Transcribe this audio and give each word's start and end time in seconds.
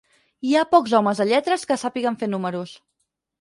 Hi 0.45 0.53
ha 0.61 0.69
pocs 0.71 0.95
homes 0.99 1.21
de 1.23 1.27
lletres 1.33 1.67
que 1.73 1.77
sàpiguen 1.83 2.19
fer 2.23 2.31
números. 2.33 2.75